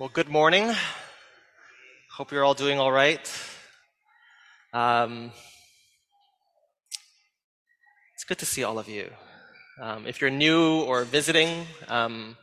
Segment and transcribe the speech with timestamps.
[0.00, 0.72] Well, good morning.
[2.12, 3.28] Hope you're all doing all right.
[4.72, 5.32] Um,
[8.14, 9.10] it's good to see all of you.
[9.82, 12.36] Um, if you're new or visiting, um,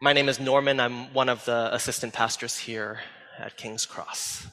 [0.00, 0.80] my name is Norman.
[0.80, 3.00] I'm one of the assistant pastors here
[3.38, 4.46] at King's Cross.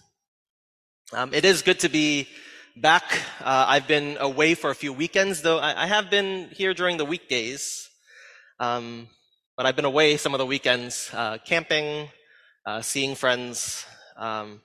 [1.13, 2.27] Um, it is good to be
[2.75, 3.17] back.
[3.39, 6.97] Uh, I've been away for a few weekends, though I, I have been here during
[6.97, 7.89] the weekdays.
[8.59, 9.07] Um,
[9.59, 12.07] but I've been away some of the weekends, uh, camping,
[12.65, 13.85] uh, seeing friends.
[14.15, 14.61] Um,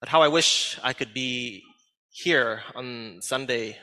[0.00, 1.62] but how I wish I could be
[2.10, 3.78] here on Sunday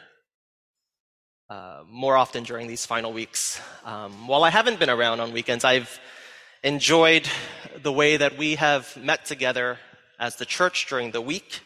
[1.50, 3.60] uh, more often during these final weeks.
[3.84, 6.00] Um, while I haven't been around on weekends, I've
[6.64, 7.28] enjoyed
[7.82, 9.80] the way that we have met together
[10.20, 11.62] as the church during the week,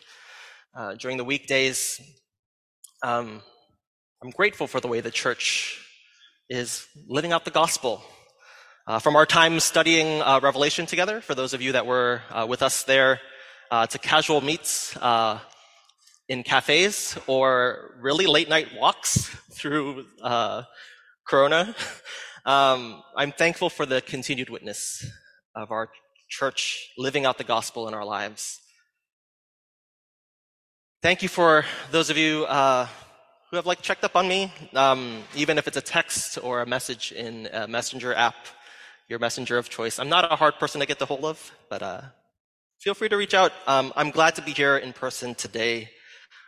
[0.73, 1.99] uh, during the weekdays.
[3.03, 3.41] Um,
[4.23, 5.85] I'm grateful for the way the church
[6.47, 8.05] is living out the gospel
[8.85, 12.45] uh, from our time studying uh, Revelation together, for those of you that were uh,
[12.47, 13.21] with us there,
[13.71, 15.39] uh, to casual meets uh,
[16.27, 20.63] in cafes or really late night walks through uh,
[21.25, 21.73] Corona,
[22.45, 25.05] um, I'm thankful for the continued witness
[25.55, 25.89] of our
[26.29, 28.59] church living out the gospel in our lives.
[31.01, 35.57] Thank you for those of you who have like checked up on me, um, even
[35.57, 38.35] if it's a text or a message in a messenger app
[39.09, 39.99] your messenger of choice.
[39.99, 42.01] I'm not a hard person to get the hold of, but uh,
[42.79, 43.51] feel free to reach out.
[43.67, 45.89] Um, I'm glad to be here in person today.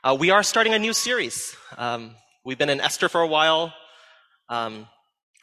[0.04, 1.56] Uh, we are starting a new series.
[1.78, 3.74] Um, we've been in Esther for a while.
[4.50, 4.88] Um,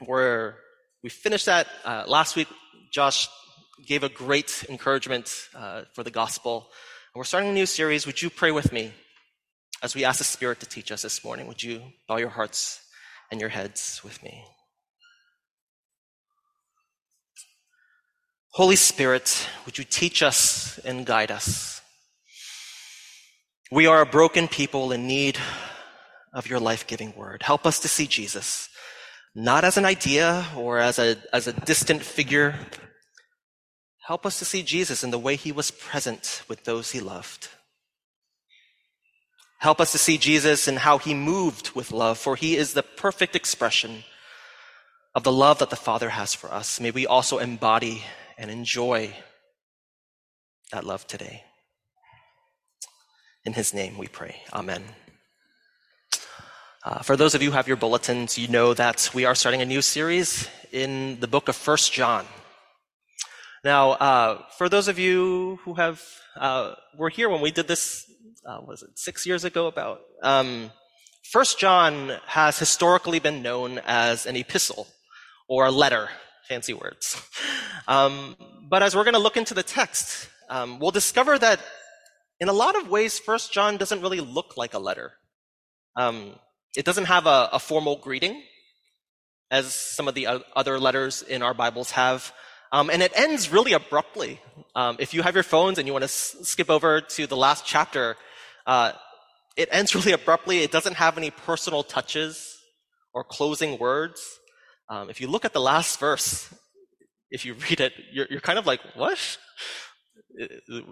[0.07, 0.55] we're,
[1.03, 2.49] we finished that uh, last week.
[2.93, 3.29] Josh
[3.87, 6.69] gave a great encouragement uh, for the gospel.
[7.15, 8.07] And we're starting a new series.
[8.07, 8.93] Would you pray with me
[9.83, 11.47] as we ask the Spirit to teach us this morning?
[11.47, 12.81] Would you bow your hearts
[13.31, 14.45] and your heads with me?
[18.55, 21.81] Holy Spirit, would you teach us and guide us?
[23.71, 25.39] We are a broken people in need
[26.35, 27.43] of your life giving word.
[27.43, 28.69] Help us to see Jesus,
[29.35, 32.55] not as an idea or as a, as a distant figure.
[34.07, 37.49] Help us to see Jesus in the way he was present with those he loved.
[39.61, 42.83] Help us to see Jesus in how he moved with love, for he is the
[42.83, 44.05] perfect expression
[45.15, 46.79] of the love that the Father has for us.
[46.79, 48.03] May we also embody
[48.43, 49.15] and enjoy
[50.73, 51.45] that love today.
[53.45, 54.43] In his name we pray.
[54.53, 54.83] Amen.
[56.85, 59.63] Uh, for those of you who have your bulletins, you know that we are starting
[59.63, 62.27] a new series in the book of First John.
[63.63, 66.03] Now, uh, for those of you who have
[66.37, 68.11] uh, were here when we did this,
[68.45, 69.69] uh, was it six years ago?
[69.69, 70.73] About um,
[71.31, 74.89] First John has historically been known as an epistle
[75.49, 76.09] or a letter
[76.53, 77.07] fancy words.
[77.89, 78.37] Um,
[78.69, 81.59] but as we're going to look into the text, um, we'll discover that
[82.41, 85.13] in a lot of ways, First John doesn't really look like a letter.
[85.97, 86.17] Um,
[86.77, 88.43] it doesn't have a, a, formal greeting,
[89.51, 92.33] as some of the other letters in our Bibles have.
[92.71, 94.41] Um, and it ends really abruptly.
[94.75, 97.37] Um, if you have your phones and you want to s- skip over to the
[97.47, 98.17] last chapter,
[98.67, 98.93] uh,
[99.57, 100.59] it ends really abruptly.
[100.59, 102.59] It doesn't have any personal touches
[103.15, 104.21] or closing words.
[104.93, 106.53] Um, if you look at the last verse,
[107.31, 109.39] if you read it, you're, you're kind of like, what?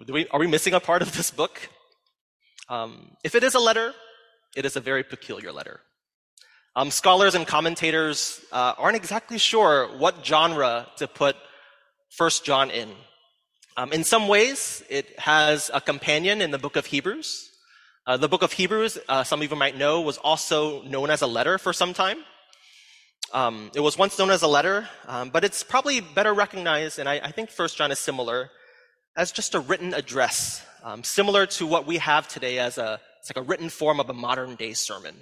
[0.09, 1.69] We, are we missing a part of this book?
[2.71, 3.93] Um, if it is a letter,
[4.57, 5.81] it is a very peculiar letter.
[6.75, 11.37] Um, scholars and commentators uh, aren't exactly sure what genre to put
[12.09, 12.89] First John in.
[13.77, 17.51] Um, in some ways, it has a companion in the book of Hebrews.
[18.07, 21.21] Uh, the book of Hebrews, uh, some of you might know, was also known as
[21.21, 22.25] a letter for some time.
[23.33, 27.09] Um, it was once known as a letter, um, but it's probably better recognized, and
[27.09, 28.51] I, I, think First John is similar,
[29.17, 33.31] as just a written address, um, similar to what we have today as a it's
[33.31, 35.15] like a written form of a modern day sermon.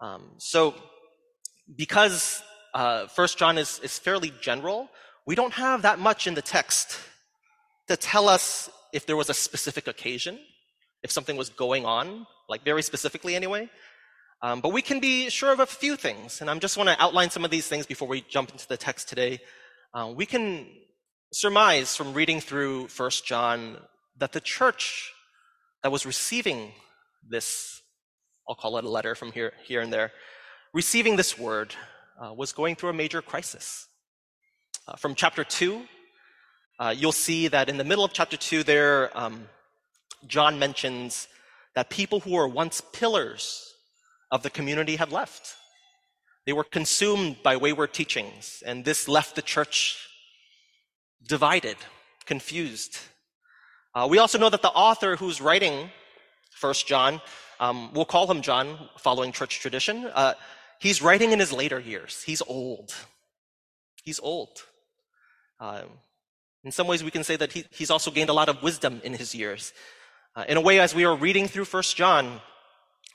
[0.00, 0.74] Um, so,
[1.74, 2.42] because
[2.74, 4.90] uh, First John is, is fairly general,
[5.26, 6.98] we don't have that much in the text
[7.88, 10.38] to tell us if there was a specific occasion,
[11.02, 13.70] if something was going on, like very specifically anyway.
[14.44, 17.02] Um, but we can be sure of a few things, and I just want to
[17.02, 19.38] outline some of these things before we jump into the text today.
[19.94, 20.66] Uh, we can
[21.32, 23.78] surmise from reading through First John
[24.18, 25.14] that the church
[25.82, 26.72] that was receiving
[27.26, 27.80] this,
[28.46, 30.12] I'll call it a letter from here, here and there,
[30.74, 31.74] receiving this word
[32.22, 33.88] uh, was going through a major crisis.
[34.86, 35.80] Uh, from chapter 2,
[36.80, 39.48] uh, you'll see that in the middle of chapter 2 there, um,
[40.26, 41.28] John mentions
[41.74, 43.70] that people who were once pillars
[44.30, 45.54] of the community had left.
[46.46, 49.96] They were consumed by wayward teachings, and this left the church
[51.26, 51.76] divided,
[52.26, 52.98] confused.
[53.94, 55.90] Uh, we also know that the author who's writing
[56.50, 57.20] First John,
[57.60, 60.06] um, we'll call him John, following church tradition.
[60.06, 60.34] Uh,
[60.80, 62.22] he's writing in his later years.
[62.22, 62.94] He's old.
[64.02, 64.64] He's old.
[65.60, 65.88] Um,
[66.62, 69.00] in some ways, we can say that he, he's also gained a lot of wisdom
[69.04, 69.72] in his years.
[70.36, 72.40] Uh, in a way, as we are reading through First John,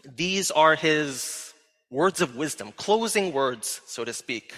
[0.04, 1.54] these are his
[1.90, 4.54] words of wisdom, closing words, so to speak,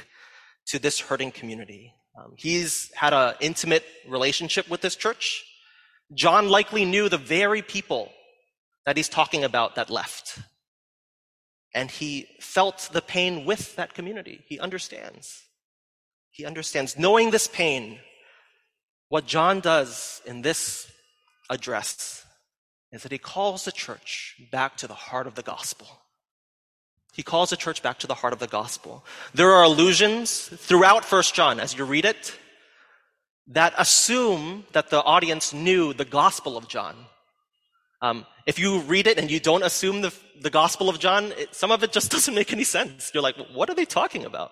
[0.67, 1.93] to this hurting community.
[2.17, 5.45] Um, he's had an intimate relationship with this church.
[6.13, 8.11] John likely knew the very people
[8.85, 10.39] that he's talking about that left.
[11.73, 14.43] And he felt the pain with that community.
[14.47, 15.43] He understands.
[16.31, 16.97] He understands.
[16.97, 17.99] Knowing this pain,
[19.07, 20.91] what John does in this
[21.49, 22.25] address
[22.91, 25.87] is that he calls the church back to the heart of the gospel.
[27.13, 29.05] He calls the church back to the heart of the gospel.
[29.33, 32.37] There are allusions throughout First John as you read it
[33.47, 36.95] that assume that the audience knew the gospel of John.
[38.01, 41.53] Um, if you read it and you don't assume the, the gospel of John, it,
[41.53, 43.11] some of it just doesn't make any sense.
[43.13, 44.51] You're like, what are they talking about?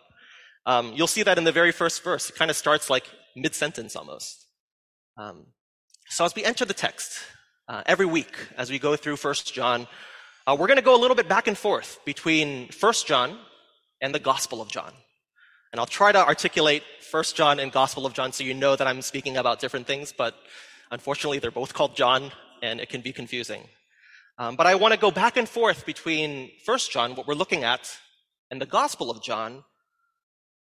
[0.66, 2.30] Um, you'll see that in the very first verse.
[2.30, 3.06] It kind of starts like
[3.36, 4.46] mid sentence almost.
[5.18, 5.48] Um,
[6.10, 7.20] so as we enter the text,
[7.70, 9.88] uh, every week as we go through First John,
[10.48, 13.38] uh, we're going to go a little bit back and forth between First John
[14.02, 14.92] and the Gospel of John.
[15.72, 18.88] And I'll try to articulate First John and Gospel of John so you know that
[18.88, 20.36] I'm speaking about different things, but
[20.90, 22.32] unfortunately they're both called John
[22.64, 23.62] and it can be confusing.
[24.40, 27.64] Um, but I want to go back and forth between First John, what we're looking
[27.64, 28.00] at,
[28.50, 29.64] and the Gospel of John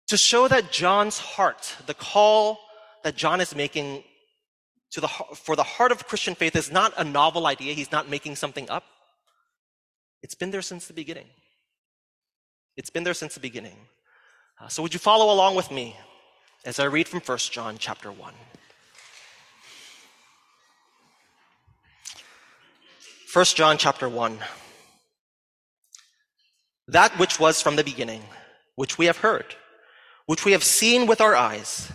[0.10, 2.60] to show that John's heart, the call
[3.04, 4.04] that John is making
[4.92, 7.74] to the, for the heart of Christian faith is not a novel idea.
[7.74, 8.84] He's not making something up.
[10.22, 11.28] It's been there since the beginning.
[12.78, 13.78] It's been there since the beginning.
[14.60, 15.96] Uh, so would you follow along with me
[16.66, 18.34] as I read from 1 John chapter 1.
[23.34, 24.38] 1 John chapter 1.
[26.90, 28.22] That which was from the beginning,
[28.76, 29.56] which we have heard,
[30.26, 31.92] which we have seen with our eyes,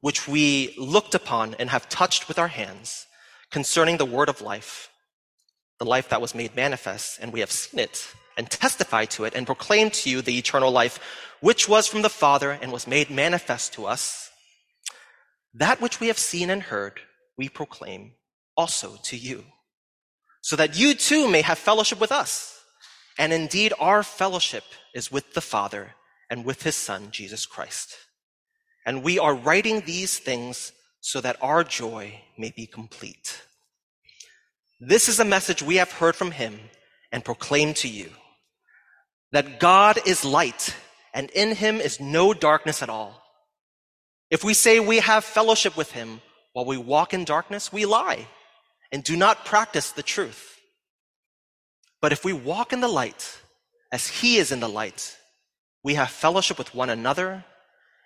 [0.00, 3.06] which we looked upon and have touched with our hands,
[3.50, 4.90] concerning the word of life,
[5.78, 9.34] the life that was made manifest, and we have seen it and testified to it
[9.34, 11.00] and proclaimed to you the eternal life,
[11.40, 14.30] which was from the Father and was made manifest to us.
[15.54, 17.00] That which we have seen and heard,
[17.36, 18.12] we proclaim
[18.56, 19.44] also to you,
[20.42, 22.54] so that you too may have fellowship with us.
[23.18, 25.94] And indeed, our fellowship is with the Father
[26.30, 27.96] and with his Son, Jesus Christ.
[28.88, 33.42] And we are writing these things so that our joy may be complete.
[34.80, 36.58] This is a message we have heard from him
[37.12, 38.08] and proclaimed to you
[39.30, 40.74] that God is light
[41.12, 43.22] and in him is no darkness at all.
[44.30, 46.22] If we say we have fellowship with him
[46.54, 48.26] while we walk in darkness, we lie
[48.90, 50.58] and do not practice the truth.
[52.00, 53.38] But if we walk in the light
[53.92, 55.14] as he is in the light,
[55.84, 57.44] we have fellowship with one another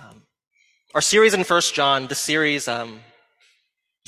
[0.00, 0.22] Um,
[0.94, 3.00] our series in First John, the series um,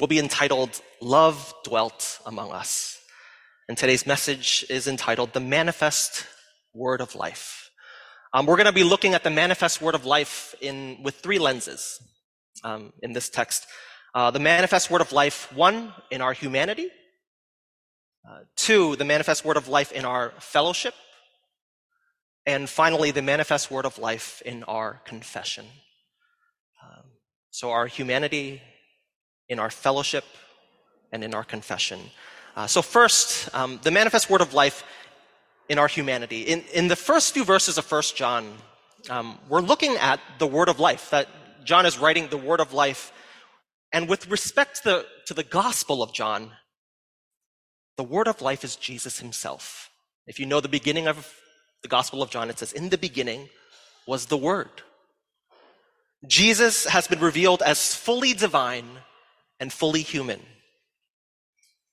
[0.00, 2.99] will be entitled "Love Dwelt Among Us."
[3.69, 6.26] And today's message is entitled The Manifest
[6.75, 7.71] Word of Life.
[8.33, 11.38] Um, we're going to be looking at the manifest word of life in, with three
[11.38, 12.00] lenses
[12.64, 13.67] um, in this text.
[14.14, 16.88] Uh, the manifest word of life, one, in our humanity.
[18.29, 20.95] Uh, two, the manifest word of life in our fellowship.
[22.46, 25.64] And finally, the manifest word of life in our confession.
[26.82, 27.04] Um,
[27.50, 28.60] so our humanity,
[29.48, 30.24] in our fellowship,
[31.10, 32.00] and in our confession.
[32.56, 34.84] Uh, so, first, um, the manifest word of life
[35.68, 36.42] in our humanity.
[36.42, 38.52] In, in the first few verses of First John,
[39.08, 41.28] um, we're looking at the word of life, that
[41.64, 43.12] John is writing the word of life.
[43.92, 46.50] And with respect to the, to the gospel of John,
[47.96, 49.90] the word of life is Jesus himself.
[50.26, 51.32] If you know the beginning of
[51.85, 53.50] the gospel of John, it says, In the beginning
[54.07, 54.71] was the word.
[56.26, 58.88] Jesus has been revealed as fully divine
[59.61, 60.41] and fully human.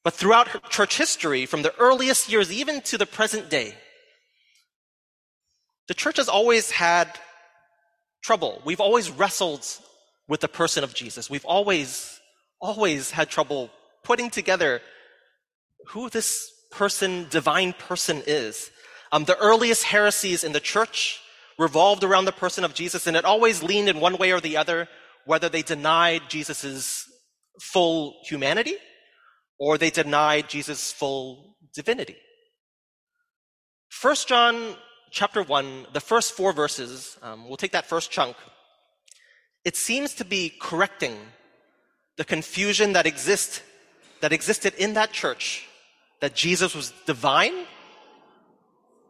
[0.04, 3.76] But throughout church history, from the earliest years even to the present day,
[5.90, 7.08] the church has always had
[8.24, 8.62] trouble.
[8.64, 9.66] We've always wrestled
[10.30, 11.30] with the person of Jesus.
[11.30, 12.18] We've always,
[12.62, 13.70] always had trouble
[14.06, 14.82] putting together
[15.88, 18.72] who this person, divine person is.
[19.12, 21.20] Um, the earliest heresies in the church
[21.58, 24.58] revolved around the person of Jesus, and it always leaned in one way or the
[24.58, 24.88] other,
[25.26, 27.08] whether they denied Jesus'
[27.60, 28.76] full humanity
[29.60, 32.18] or they denied Jesus' full divinity.
[33.90, 34.76] First John
[35.12, 38.36] chapter 1, the first four verses, um, we'll take that first chunk.
[39.64, 41.16] It seems to be correcting
[42.18, 43.62] the confusion that exists
[44.22, 45.68] that existed in that church
[46.22, 47.66] that Jesus was divine,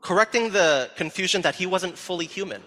[0.01, 2.61] correcting the confusion that he wasn't fully human.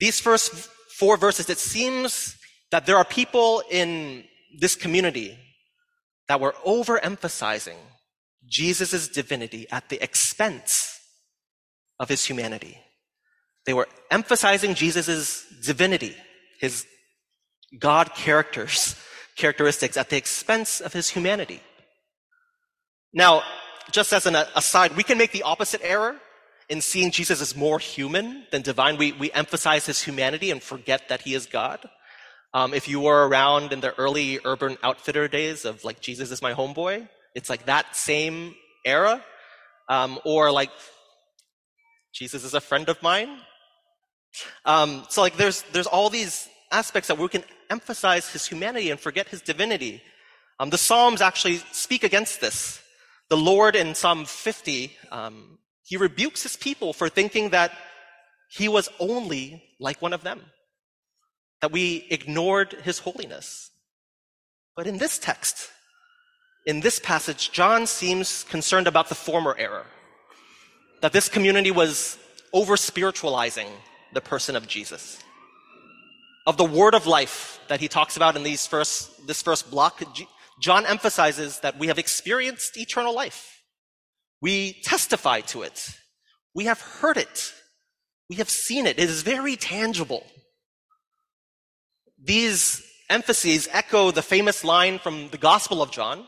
[0.00, 0.52] These first
[0.98, 2.36] four verses, it seems
[2.70, 4.24] that there are people in
[4.58, 5.38] this community
[6.28, 7.76] that were overemphasizing
[8.46, 10.98] Jesus' divinity at the expense
[11.98, 12.78] of his humanity.
[13.66, 16.16] They were emphasizing Jesus' divinity,
[16.60, 16.86] his
[17.78, 18.96] God characters,
[19.36, 21.60] characteristics at the expense of his humanity.
[23.12, 23.42] Now,
[23.90, 26.16] just as an aside, we can make the opposite error
[26.68, 28.96] in seeing Jesus as more human than divine.
[28.96, 31.88] We, we emphasize his humanity and forget that he is God.
[32.54, 36.42] Um, if you were around in the early urban outfitter days of like Jesus is
[36.42, 38.54] my homeboy, it's like that same
[38.84, 39.22] era.
[39.88, 40.70] Um, or like
[42.12, 43.38] Jesus is a friend of mine.
[44.64, 49.00] Um, so like there's there's all these aspects that we can emphasize his humanity and
[49.00, 50.02] forget his divinity.
[50.60, 52.82] Um, the Psalms actually speak against this.
[53.28, 57.72] The Lord in Psalm 50, um, he rebukes his people for thinking that
[58.50, 60.40] he was only like one of them,
[61.60, 63.70] that we ignored his holiness.
[64.74, 65.70] But in this text,
[66.64, 69.86] in this passage, John seems concerned about the former error
[71.00, 72.18] that this community was
[72.52, 73.68] over spiritualizing
[74.12, 75.18] the person of Jesus.
[76.46, 80.02] Of the word of life that he talks about in these first, this first block,
[80.60, 83.62] John emphasizes that we have experienced eternal life.
[84.40, 85.88] We testify to it.
[86.54, 87.52] We have heard it.
[88.28, 88.98] We have seen it.
[88.98, 90.26] It is very tangible.
[92.22, 96.26] These emphases echo the famous line from the Gospel of John.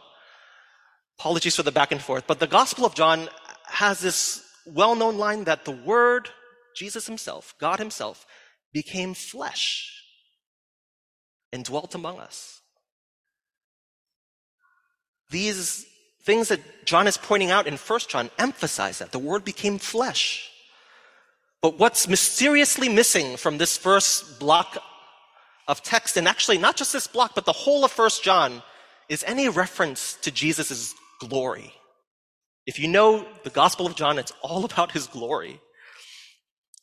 [1.18, 3.28] Apologies for the back and forth, but the Gospel of John
[3.66, 6.28] has this well known line that the Word,
[6.74, 8.26] Jesus Himself, God Himself,
[8.72, 9.92] became flesh
[11.52, 12.59] and dwelt among us.
[15.30, 15.86] These
[16.22, 20.50] things that John is pointing out in 1 John emphasize that the Word became flesh.
[21.62, 24.82] But what's mysteriously missing from this first block
[25.68, 28.62] of text, and actually not just this block, but the whole of 1 John,
[29.08, 31.72] is any reference to Jesus' glory.
[32.66, 35.60] If you know the Gospel of John, it's all about his glory.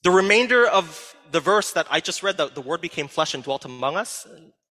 [0.03, 3.43] The remainder of the verse that I just read, the, the word became flesh and
[3.43, 4.27] dwelt among us.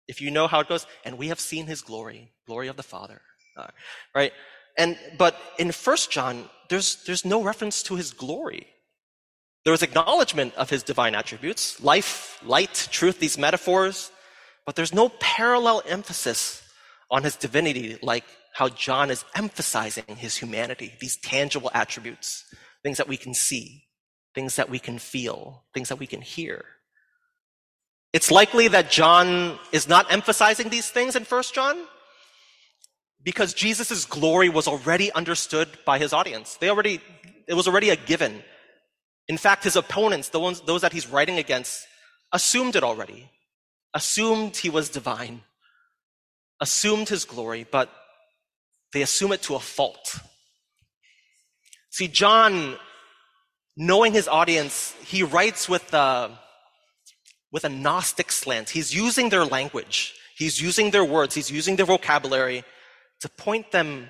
[0.06, 2.82] If you know how it goes, and we have seen his glory, glory of the
[2.82, 3.22] Father.
[4.14, 4.32] Right?
[4.76, 8.66] And, but in First John, there's, there's no reference to his glory.
[9.64, 14.10] There was acknowledgement of his divine attributes, life, light, truth, these metaphors,
[14.66, 16.62] but there's no parallel emphasis
[17.10, 22.44] on his divinity like how John is emphasizing his humanity, these tangible attributes,
[22.82, 23.84] things that we can see,
[24.34, 26.64] things that we can feel, things that we can hear.
[28.12, 31.76] It's likely that John is not emphasizing these things in First John
[33.24, 36.56] because Jesus' glory was already understood by his audience.
[36.56, 37.00] They already,
[37.48, 38.42] it was already a given.
[39.28, 41.86] In fact, his opponents, the ones, those that he's writing against,
[42.32, 43.30] assumed it already,
[43.94, 45.40] assumed he was divine,
[46.60, 47.90] assumed his glory, but
[48.92, 50.20] they assume it to a fault.
[51.90, 52.76] See, John,
[53.76, 56.38] knowing his audience, he writes with a,
[57.50, 58.70] with a Gnostic slant.
[58.70, 60.14] He's using their language.
[60.36, 61.34] He's using their words.
[61.34, 62.64] He's using their vocabulary
[63.20, 64.08] to point them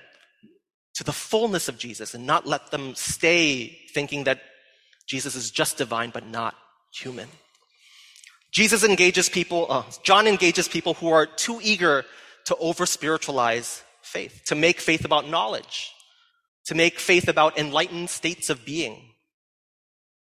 [0.94, 4.40] to the fullness of Jesus and not let them stay thinking that
[5.06, 6.54] Jesus is just divine but not
[6.92, 7.28] human.
[8.52, 12.04] Jesus engages people, uh, John engages people who are too eager
[12.44, 15.90] to over spiritualize faith, to make faith about knowledge,
[16.66, 19.02] to make faith about enlightened states of being.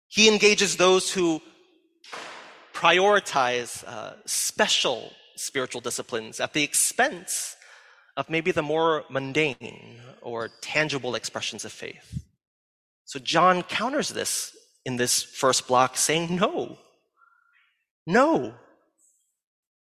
[0.07, 1.41] He engages those who
[2.73, 7.56] prioritize uh, special spiritual disciplines at the expense
[8.17, 12.25] of maybe the more mundane or tangible expressions of faith.
[13.05, 16.79] So John counters this in this first block saying, no,
[18.05, 18.55] no.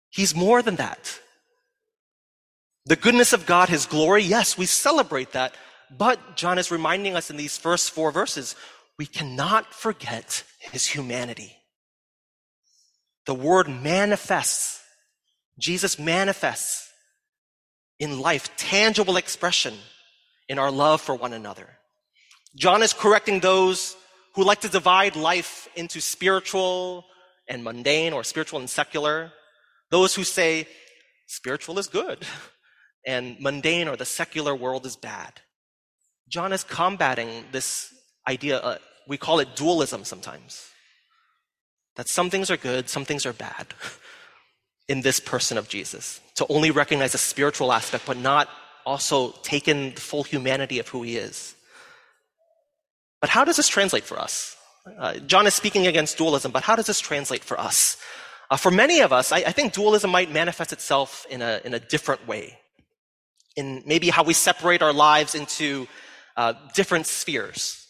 [0.09, 1.19] He's more than that.
[2.85, 5.55] The goodness of God, His glory, yes, we celebrate that.
[5.95, 8.55] But John is reminding us in these first four verses,
[8.97, 11.55] we cannot forget His humanity.
[13.25, 14.81] The word manifests.
[15.59, 16.88] Jesus manifests
[17.99, 19.75] in life, tangible expression
[20.47, 21.67] in our love for one another.
[22.55, 23.95] John is correcting those
[24.35, 27.05] who like to divide life into spiritual
[27.47, 29.31] and mundane or spiritual and secular.
[29.91, 30.67] Those who say
[31.27, 32.25] spiritual is good
[33.05, 35.41] and mundane or the secular world is bad.
[36.27, 37.93] John is combating this
[38.27, 38.77] idea, uh,
[39.07, 40.65] we call it dualism sometimes.
[41.95, 43.73] That some things are good, some things are bad
[44.89, 46.19] in this person of Jesus.
[46.35, 48.49] To only recognize the spiritual aspect, but not
[48.85, 51.55] also take in the full humanity of who he is.
[53.21, 54.57] But how does this translate for us?
[54.97, 57.97] Uh, John is speaking against dualism, but how does this translate for us?
[58.49, 61.75] Uh, for many of us, I, I, think dualism might manifest itself in a, in
[61.75, 62.57] a different way.
[63.55, 65.87] In maybe how we separate our lives into
[66.35, 67.85] uh, different spheres,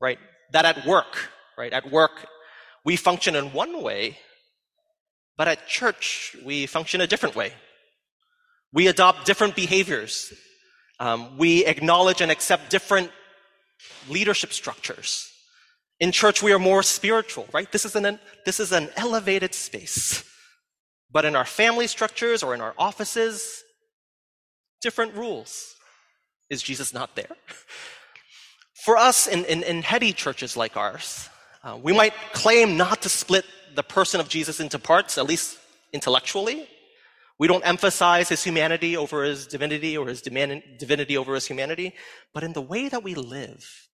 [0.00, 0.18] right?
[0.52, 1.72] That at work, right?
[1.72, 2.26] At work,
[2.84, 4.18] we function in one way,
[5.40, 7.54] but at church, we function a different way.
[8.74, 10.34] We adopt different behaviors.
[10.98, 13.10] Um, we acknowledge and accept different
[14.06, 15.32] leadership structures.
[15.98, 17.72] In church, we are more spiritual, right?
[17.72, 20.22] This is an, this is an elevated space.
[21.10, 23.64] But in our family structures or in our offices,
[24.82, 25.74] different rules.
[26.50, 27.34] Is Jesus not there?
[28.84, 31.30] For us in, in, in heady churches like ours,
[31.64, 35.58] uh, we might claim not to split the person of Jesus into parts, at least
[35.92, 36.68] intellectually.
[37.38, 41.94] We don't emphasize his humanity over his divinity or his divinity over his humanity,
[42.34, 43.88] but in the way that we live,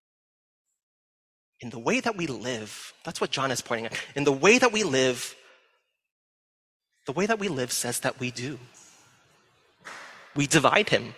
[1.61, 3.99] in the way that we live, that's what John is pointing at.
[4.14, 5.35] In the way that we live,
[7.06, 8.59] the way that we live says that we do.
[10.35, 11.14] We divide him.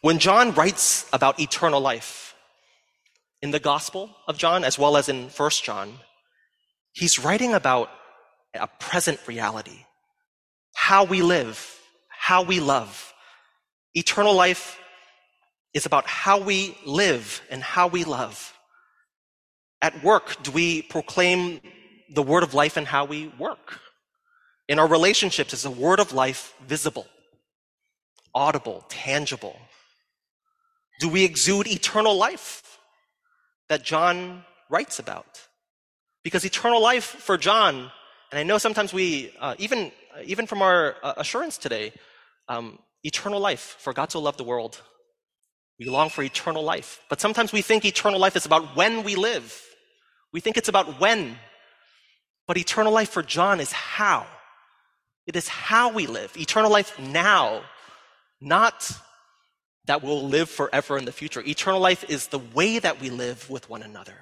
[0.00, 2.29] When John writes about eternal life
[3.42, 5.94] in the Gospel of John, as well as in First John,
[6.92, 7.90] he's writing about
[8.54, 9.86] a present reality.
[10.74, 13.14] How we live, how we love.
[13.94, 14.78] Eternal life
[15.72, 18.52] is about how we live and how we love.
[19.82, 21.60] At work, do we proclaim
[22.12, 23.80] the word of life and how we work?
[24.68, 27.06] In our relationships, is the word of life visible,
[28.34, 29.58] audible, tangible?
[31.00, 32.69] Do we exude eternal life
[33.70, 35.40] that John writes about?
[36.22, 37.90] Because eternal life for John,
[38.30, 39.90] and I know sometimes we, uh, even,
[40.22, 41.94] even from our uh, assurance today,
[42.48, 44.82] um, eternal life, for God so loved the world
[45.80, 47.00] we long for eternal life.
[47.08, 49.58] But sometimes we think eternal life is about when we live.
[50.30, 51.38] We think it's about when.
[52.46, 54.26] But eternal life for John is how.
[55.26, 56.36] It is how we live.
[56.36, 57.62] Eternal life now,
[58.42, 58.92] not
[59.90, 61.42] that we'll live forever in the future.
[61.44, 64.14] Eternal life is the way that we live with one another.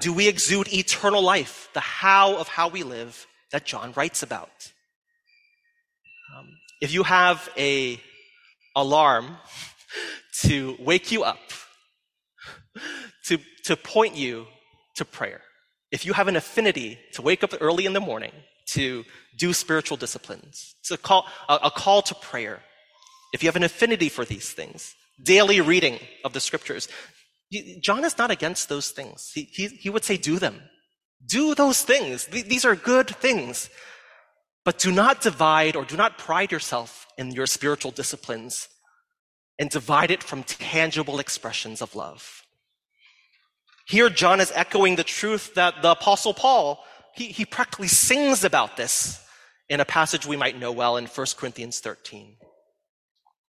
[0.00, 4.72] Do we exude eternal life, the how of how we live that John writes about?
[6.36, 6.48] Um,
[6.80, 8.00] if you have a
[8.74, 9.36] alarm
[10.42, 11.38] to wake you up,
[13.26, 14.46] to, to point you
[14.96, 15.42] to prayer.
[15.92, 18.32] If you have an affinity to wake up early in the morning
[18.70, 19.04] to
[19.38, 22.62] do spiritual disciplines, it's a call, a, a call to prayer.
[23.36, 26.88] If you have an affinity for these things, daily reading of the scriptures,
[27.82, 29.30] John is not against those things.
[29.34, 30.62] He, he, he would say, do them.
[31.26, 32.24] Do those things.
[32.28, 33.68] These are good things.
[34.64, 38.68] But do not divide or do not pride yourself in your spiritual disciplines
[39.58, 42.42] and divide it from tangible expressions of love.
[43.86, 46.82] Here, John is echoing the truth that the apostle Paul,
[47.14, 49.22] he, he practically sings about this
[49.68, 52.36] in a passage we might know well in 1 Corinthians 13.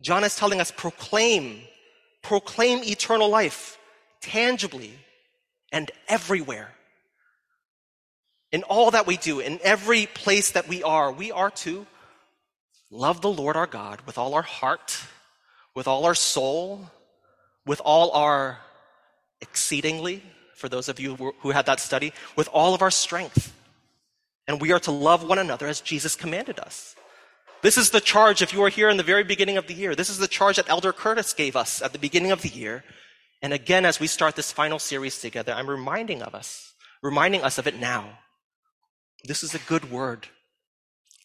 [0.00, 1.60] John is telling us proclaim,
[2.22, 3.78] proclaim eternal life
[4.20, 4.92] tangibly
[5.72, 6.72] and everywhere.
[8.52, 11.86] In all that we do, in every place that we are, we are to
[12.90, 14.98] love the Lord our God with all our heart,
[15.74, 16.90] with all our soul,
[17.66, 18.58] with all our
[19.40, 20.22] exceedingly,
[20.54, 23.52] for those of you who had that study, with all of our strength.
[24.48, 26.95] And we are to love one another as Jesus commanded us.
[27.66, 29.96] This is the charge, if you were here in the very beginning of the year,
[29.96, 32.84] this is the charge that Elder Curtis gave us at the beginning of the year.
[33.42, 37.58] And again, as we start this final series together, I'm reminding of us, reminding us
[37.58, 38.20] of it now.
[39.24, 40.28] This is a good word.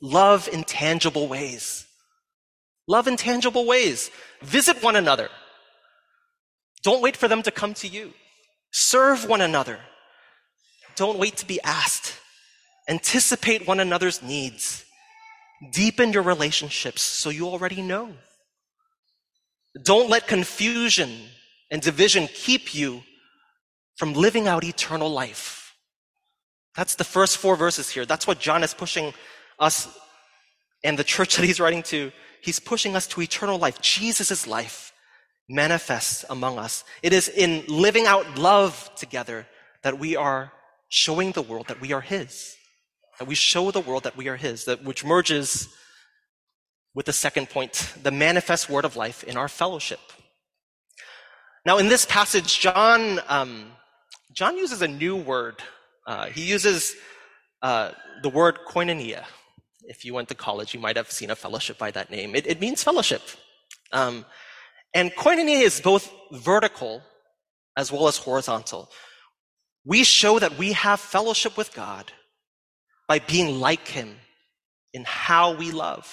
[0.02, 1.86] Love in tangible ways.
[2.88, 4.10] Love in tangible ways.
[4.42, 5.30] Visit one another.
[6.82, 8.14] Don't wait for them to come to you.
[8.72, 9.78] Serve one another.
[10.96, 12.16] Don't wait to be asked.
[12.90, 14.86] Anticipate one another's needs.
[15.70, 18.14] Deepen your relationships so you already know.
[19.84, 21.12] Don't let confusion
[21.70, 23.04] and division keep you
[23.98, 25.76] from living out eternal life.
[26.76, 28.06] That's the first four verses here.
[28.06, 29.14] That's what John is pushing
[29.60, 29.88] us
[30.84, 32.12] and the church that he's writing to.
[32.42, 33.80] He's pushing us to eternal life.
[33.82, 34.92] Jesus' life
[35.48, 36.84] manifests among us.
[37.04, 39.46] It is in living out love together
[39.84, 40.52] that we are
[40.90, 42.56] showing the world that we are his.
[43.22, 45.70] That we show the world that we are his, that which merges
[46.96, 50.00] with the second point, the manifest word of life in our fellowship.
[51.64, 53.74] Now, in this passage, John, um,
[54.34, 55.58] John uses a new word.
[56.08, 56.96] Uh, he uses
[57.62, 57.92] uh,
[58.24, 59.26] the word koinonia.
[59.84, 62.34] If you went to college, you might have seen a fellowship by that name.
[62.34, 63.22] It, it means fellowship.
[63.92, 64.26] Um,
[64.96, 67.04] and koinonia is both vertical
[67.78, 68.90] as well as horizontal.
[69.86, 72.12] We show that we have fellowship with God
[73.12, 74.16] by being like Him
[74.94, 76.06] in how we love.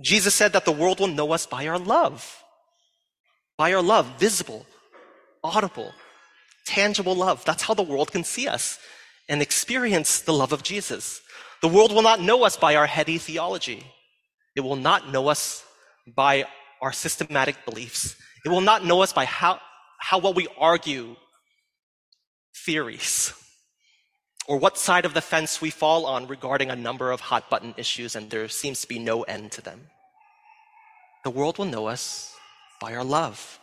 [0.00, 2.20] Jesus said that the world will know us by our love.
[3.58, 4.64] By our love, visible,
[5.42, 5.90] audible,
[6.66, 7.44] tangible love.
[7.44, 8.78] That's how the world can see us
[9.28, 11.20] and experience the love of Jesus.
[11.62, 13.82] The world will not know us by our heady theology.
[14.54, 15.64] It will not know us
[16.06, 16.44] by
[16.80, 18.14] our systematic beliefs.
[18.44, 19.58] It will not know us by how,
[19.98, 21.16] how well we argue
[22.64, 23.34] theories
[24.48, 27.74] or what side of the fence we fall on regarding a number of hot button
[27.76, 29.88] issues, and there seems to be no end to them.
[31.24, 32.34] The world will know us
[32.80, 33.58] by our love.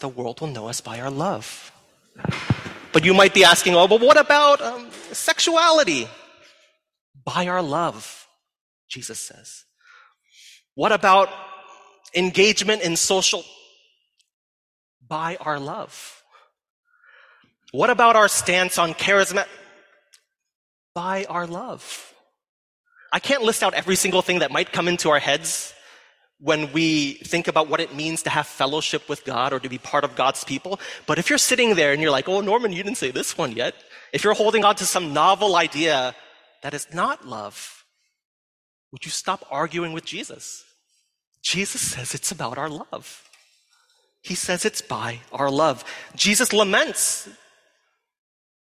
[0.00, 1.70] The world will know us by our love.
[2.92, 6.08] But you might be asking, oh, but what about um, sexuality?
[7.24, 8.26] By our love,
[8.88, 9.64] Jesus says.
[10.74, 11.28] What about
[12.14, 13.44] engagement in social?
[15.06, 16.22] By our love.
[17.74, 19.46] What about our stance on charisma?
[20.94, 22.14] By our love.
[23.12, 25.74] I can't list out every single thing that might come into our heads
[26.38, 29.78] when we think about what it means to have fellowship with God or to be
[29.78, 30.78] part of God's people.
[31.08, 33.50] But if you're sitting there and you're like, oh, Norman, you didn't say this one
[33.50, 33.74] yet.
[34.12, 36.14] If you're holding on to some novel idea
[36.62, 37.84] that is not love,
[38.92, 40.62] would you stop arguing with Jesus?
[41.42, 43.28] Jesus says it's about our love.
[44.22, 45.84] He says it's by our love.
[46.14, 47.28] Jesus laments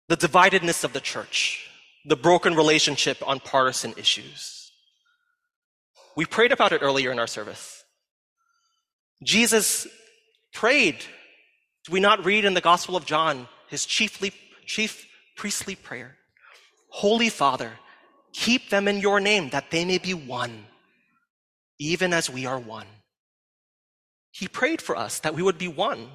[0.09, 1.67] the dividedness of the church,
[2.05, 4.71] the broken relationship on partisan issues.
[6.15, 7.83] We prayed about it earlier in our service.
[9.23, 9.87] Jesus
[10.53, 10.99] prayed.
[11.85, 14.31] Do we not read in the Gospel of John his chiefly,
[14.65, 16.15] chief priestly prayer?
[16.89, 17.71] Holy Father,
[18.33, 20.65] keep them in your name that they may be one,
[21.79, 22.87] even as we are one.
[24.31, 26.09] He prayed for us that we would be one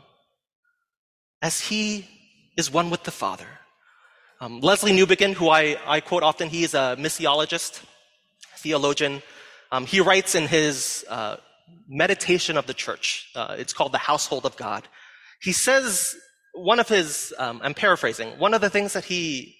[1.42, 2.08] as he
[2.56, 3.46] is one with the Father.
[4.40, 7.82] Um, Lesslie Newbigin, who I, I quote often, he is a missiologist,
[8.58, 9.20] theologian.
[9.72, 11.38] Um, he writes in his uh,
[11.88, 14.86] meditation of the church, uh, it's called The Household of God.
[15.42, 16.14] He says,
[16.52, 19.56] one of his, um, I'm paraphrasing, one of the things that he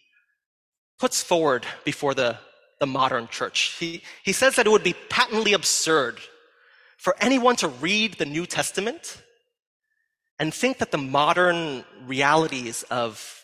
[1.00, 2.38] puts forward before the,
[2.78, 6.20] the modern church, he, he says that it would be patently absurd
[6.98, 9.22] for anyone to read the New Testament
[10.38, 13.37] and think that the modern realities of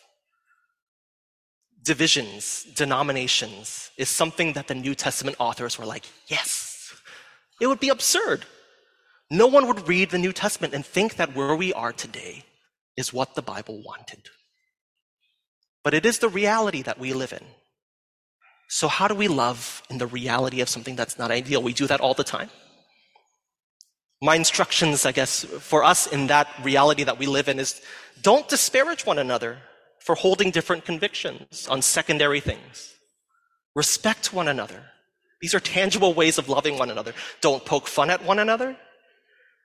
[1.85, 6.93] divisions, denominations, is something that the New Testament authors were like, yes.
[7.61, 8.45] It would be absurd.
[9.29, 12.43] No one would read the New Testament and think that where we are today
[12.97, 14.29] is what the Bible wanted.
[15.83, 17.45] But it is the reality that we live in.
[18.67, 21.61] So, how do we love in the reality of something that's not ideal?
[21.61, 22.49] We do that all the time.
[24.21, 27.79] My instructions, I guess, for us in that reality that we live in is
[28.21, 29.59] don't disparage one another
[30.05, 32.93] for holding different convictions on secondary things.
[33.75, 34.83] Respect one another.
[35.41, 37.13] These are tangible ways of loving one another.
[37.41, 38.77] Don't poke fun at one another.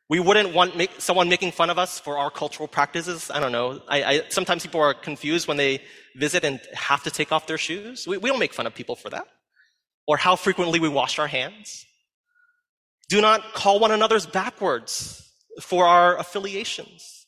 [0.09, 3.31] We wouldn't want make, someone making fun of us for our cultural practices.
[3.31, 3.83] I don't know.
[3.87, 5.83] I, I, sometimes people are confused when they
[6.17, 8.09] visit and have to take off their shoes.
[8.09, 9.29] We, we don't make fun of people for that.
[10.09, 11.85] Or how frequently we wash our hands.
[13.11, 17.27] Do not call one another's backwards for our affiliations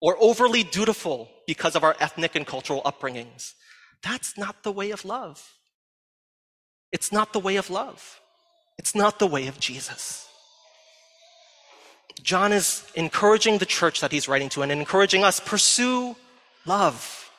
[0.00, 3.54] or overly dutiful because of our ethnic and cultural upbringings.
[4.02, 5.54] That's not the way of love.
[6.92, 8.20] It's not the way of love.
[8.78, 10.28] It's not the way of Jesus.
[12.22, 16.14] John is encouraging the church that he's writing to and encouraging us pursue
[16.66, 17.30] love.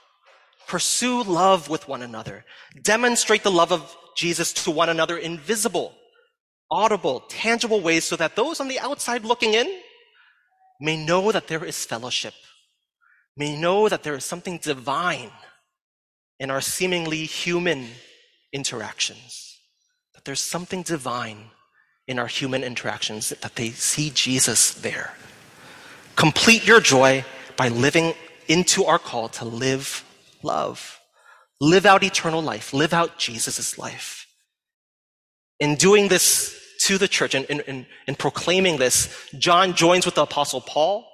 [0.67, 2.45] pursue love with one another.
[2.82, 5.95] Demonstrate the love of Jesus to one another in visible,
[6.69, 9.67] audible, tangible ways so that those on the outside looking in
[10.80, 12.36] may know that there is fellowship,
[13.39, 15.32] may know that there is something divine
[16.41, 17.88] in our seemingly human
[18.52, 19.58] interactions,
[20.13, 21.45] that there's something divine
[22.06, 25.13] in our human interactions, that they see Jesus there.
[26.17, 27.23] Complete your joy
[27.56, 28.13] by living
[28.49, 30.04] into our call to live
[30.43, 30.99] love.
[31.62, 32.73] Live out eternal life.
[32.73, 34.28] Live out Jesus' life.
[35.62, 40.15] In doing this to the church and in, in, in, proclaiming this, John joins with
[40.15, 41.09] the apostle Paul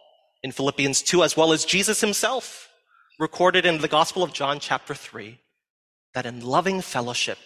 [0.46, 2.70] in Philippians 2, as well as Jesus himself,
[3.18, 5.40] recorded in the Gospel of John chapter 3,
[6.14, 7.40] that in loving fellowship,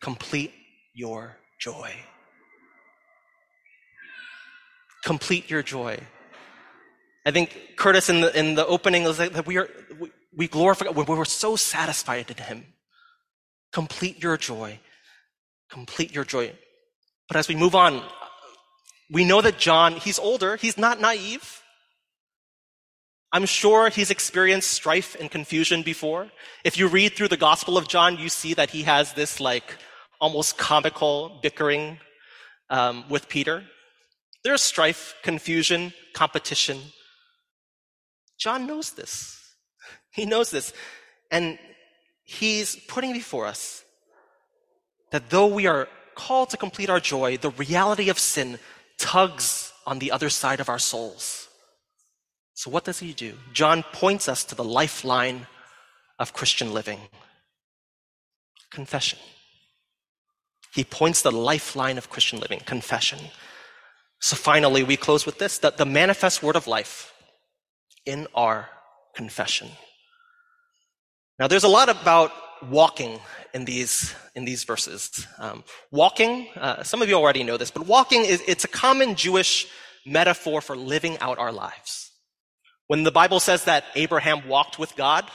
[0.00, 0.54] complete
[0.94, 1.92] your joy.
[5.04, 6.00] Complete your joy.
[7.26, 9.68] I think Curtis in the, in the opening was like that we are,
[10.00, 12.64] we, we glorify, we were so satisfied in him.
[13.70, 14.80] Complete your joy.
[15.68, 16.54] Complete your joy.
[17.28, 18.02] But as we move on,
[19.10, 21.62] we know that John, he's older, he's not naive.
[23.32, 26.30] I'm sure he's experienced strife and confusion before.
[26.64, 29.76] If you read through the Gospel of John, you see that he has this like
[30.20, 31.98] almost comical bickering
[32.70, 33.64] um, with Peter.
[34.44, 36.78] There's strife, confusion, competition.
[38.38, 39.38] John knows this.
[40.12, 40.72] He knows this.
[41.30, 41.58] And
[42.24, 43.84] he's putting before us
[45.10, 48.58] that though we are called to complete our joy, the reality of sin
[48.98, 51.47] tugs on the other side of our souls.
[52.58, 53.34] So, what does he do?
[53.52, 55.46] John points us to the lifeline
[56.18, 56.98] of Christian living
[58.72, 59.20] confession.
[60.74, 63.20] He points the lifeline of Christian living, confession.
[64.20, 67.12] So, finally, we close with this that the manifest word of life
[68.04, 68.68] in our
[69.14, 69.68] confession.
[71.38, 72.32] Now, there's a lot about
[72.68, 73.20] walking
[73.54, 75.28] in these in these verses.
[75.38, 79.14] Um, walking, uh, some of you already know this, but walking is it's a common
[79.14, 79.68] Jewish
[80.04, 82.07] metaphor for living out our lives.
[82.88, 85.30] When the Bible says that Abraham walked with God,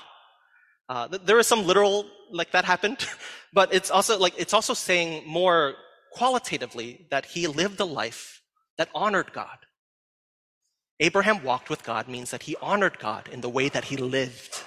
[0.90, 3.08] uh, there is some literal like that happened,
[3.54, 5.76] but it's also like it's also saying more
[6.12, 8.42] qualitatively that he lived a life
[8.78, 9.58] that honored God.
[11.00, 14.64] Abraham walked with God means that he honored God in the way that he lived.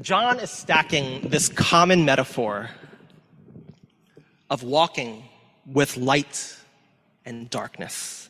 [0.00, 2.70] John is stacking this common metaphor
[4.48, 5.24] of walking
[5.66, 6.56] with light
[7.24, 8.29] and darkness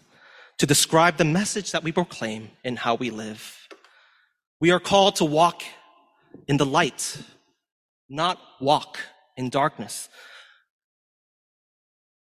[0.61, 3.66] to describe the message that we proclaim in how we live.
[4.61, 5.62] We are called to walk
[6.46, 7.16] in the light,
[8.11, 8.99] not walk
[9.38, 10.11] in darkness.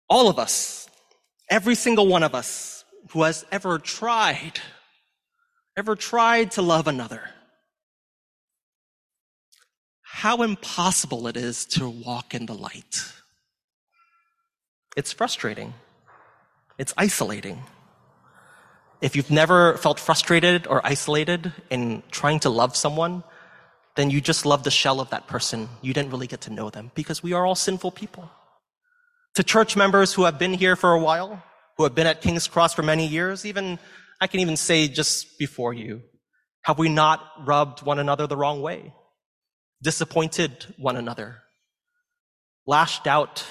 [0.08, 0.88] All of us,
[1.50, 4.58] every single one of us who has ever tried,
[5.76, 7.28] ever tried to love another,
[10.00, 13.02] how impossible it is to walk in the light.
[14.96, 15.74] It's frustrating.
[16.78, 17.64] It's isolating.
[19.00, 23.24] If you've never felt frustrated or isolated in trying to love someone,
[23.96, 25.68] then you just love the shell of that person.
[25.82, 28.30] You didn't really get to know them because we are all sinful people.
[29.34, 31.42] To church members who have been here for a while,
[31.76, 33.78] who have been at King's Cross for many years, even,
[34.20, 36.02] I can even say just before you,
[36.62, 38.92] have we not rubbed one another the wrong way?
[39.82, 41.42] disappointed one another,
[42.66, 43.44] lashed out,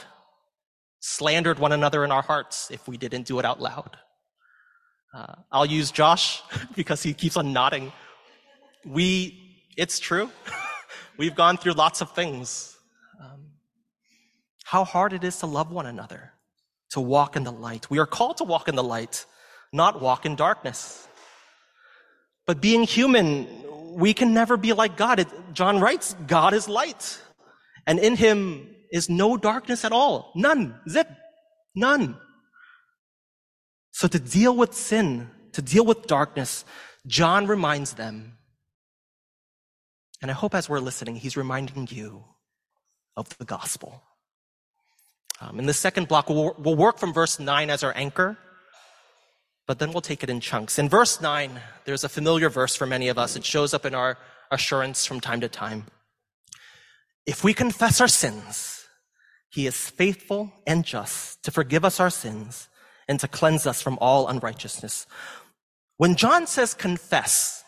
[0.99, 3.97] slandered one another in our hearts if we didn't do it out loud.
[5.13, 6.41] Uh, I'll use Josh
[6.75, 7.91] because he keeps on nodding.
[8.85, 10.29] We, it's true.
[11.17, 12.77] We've gone through lots of things.
[13.19, 13.47] Um,
[14.65, 16.33] how hard it is to love one another,
[16.91, 17.89] to walk in the light.
[17.89, 19.25] We are called to walk in the light,
[19.73, 21.07] not walk in darkness.
[22.45, 23.47] But being human,
[23.95, 25.19] we can never be like God.
[25.19, 27.21] It, John writes, God is light.
[27.85, 30.31] And in him is no darkness at all.
[30.35, 30.79] None.
[30.87, 31.07] Zip.
[31.75, 32.15] None.
[33.91, 36.65] So to deal with sin, to deal with darkness,
[37.07, 38.37] John reminds them,
[40.21, 42.23] and I hope as we're listening, he's reminding you
[43.15, 44.03] of the gospel.
[45.41, 48.37] Um, in the second block, we'll, we'll work from verse 9 as our anchor
[49.69, 50.79] but then we'll take it in chunks.
[50.79, 53.35] In verse 9, there's a familiar verse for many of us.
[53.35, 54.17] It shows up in our
[54.49, 55.85] assurance from time to time.
[57.27, 58.87] If we confess our sins,
[59.51, 62.67] he is faithful and just to forgive us our sins
[63.09, 65.07] and to cleanse us from all unrighteousness.
[65.97, 67.63] When John says confess,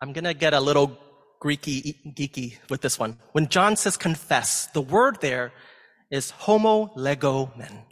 [0.00, 0.96] I'm going to get a little
[1.42, 3.18] Greeky, geeky with this one.
[3.32, 5.52] When John says confess, the word there
[6.10, 7.82] is homo lego men.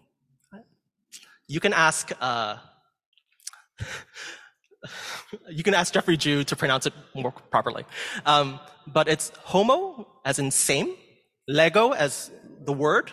[1.48, 2.56] You can ask, uh,
[5.50, 7.84] you can ask Jeffrey Jew to pronounce it more properly.
[8.26, 10.94] Um, but it's homo, as in same,
[11.48, 12.30] lego, as
[12.64, 13.12] the word.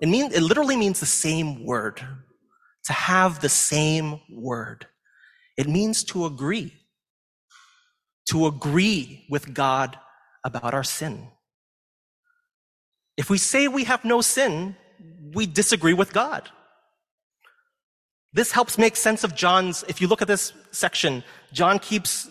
[0.00, 2.02] It means, it literally means the same word.
[2.86, 4.86] To have the same word.
[5.56, 6.72] It means to agree.
[8.30, 9.98] To agree with God
[10.44, 11.28] about our sin.
[13.16, 14.76] If we say we have no sin,
[15.32, 16.50] we disagree with God.
[18.32, 22.28] This helps make sense of John's, if you look at this section, John keeps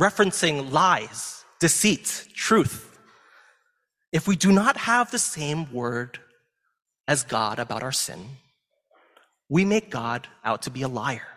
[0.00, 2.98] referencing lies, deceit, truth.
[4.12, 6.18] If we do not have the same word
[7.06, 8.38] as God about our sin,
[9.52, 11.28] we make God out to be a liar.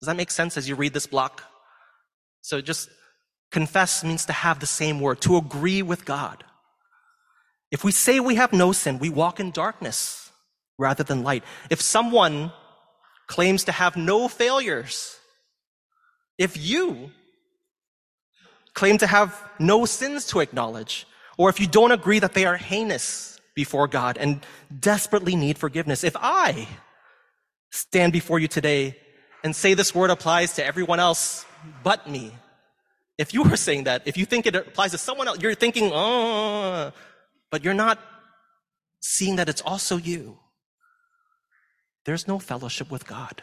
[0.00, 1.44] Does that make sense as you read this block?
[2.40, 2.90] So just
[3.52, 6.42] confess means to have the same word, to agree with God.
[7.70, 10.32] If we say we have no sin, we walk in darkness
[10.76, 11.44] rather than light.
[11.70, 12.50] If someone
[13.28, 15.16] claims to have no failures.
[16.38, 17.12] If you
[18.74, 21.06] claim to have no sins to acknowledge,
[21.38, 24.44] or if you don't agree that they are heinous before God and
[24.80, 26.66] desperately need forgiveness, if I
[27.72, 28.96] stand before you today
[29.42, 31.44] and say this word applies to everyone else
[31.82, 32.32] but me,
[33.18, 35.90] if you are saying that, if you think it applies to someone else, you're thinking,
[35.92, 36.92] oh,
[37.50, 37.98] but you're not
[39.00, 40.38] seeing that it's also you
[42.04, 43.42] there's no fellowship with God.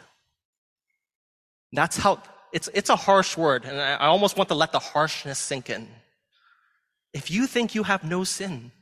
[1.72, 4.78] That's how, it's, it's a harsh word, and I, I almost want to let the
[4.78, 5.88] harshness sink in.
[7.12, 8.72] If you think you have no sin,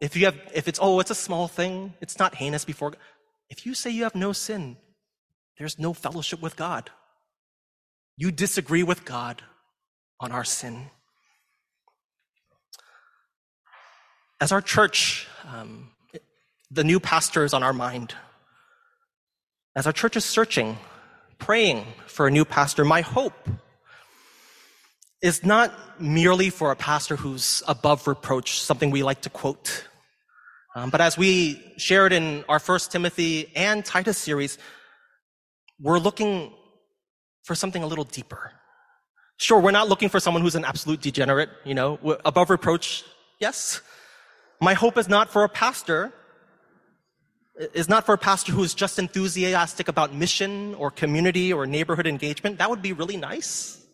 [0.00, 2.94] if you have, if it's, oh, it's a small thing, it's not heinous before,
[3.50, 4.76] if you say you have no sin,
[5.58, 6.90] there's no fellowship with God.
[8.16, 9.42] You disagree with God
[10.18, 10.90] on our sin.
[14.40, 15.90] As our church um,
[16.70, 18.14] the new pastor is on our mind.
[19.74, 20.78] As our church is searching,
[21.38, 23.48] praying for a new pastor, my hope
[25.20, 29.88] is not merely for a pastor who's above reproach, something we like to quote.
[30.74, 34.58] Um, but as we shared in our First Timothy and Titus series,
[35.80, 36.52] we're looking
[37.42, 38.52] for something a little deeper.
[39.36, 43.04] Sure, we're not looking for someone who's an absolute degenerate, you know, above reproach,
[43.40, 43.80] yes.
[44.60, 46.12] My hope is not for a pastor
[47.74, 52.06] is not for a pastor who is just enthusiastic about mission or community or neighborhood
[52.06, 52.58] engagement.
[52.58, 53.84] That would be really nice.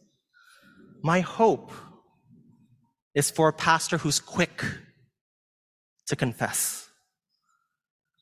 [1.02, 1.72] My hope
[3.14, 4.64] is for a pastor who's quick
[6.06, 6.88] to confess,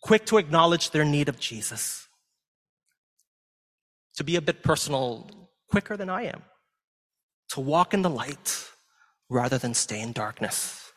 [0.03, 2.09] quick to acknowledge their need of Jesus.
[4.17, 5.29] To be a bit personal,
[5.69, 6.43] quicker than I am.
[7.51, 8.65] To walk in the light
[9.29, 10.93] rather than stay in darkness.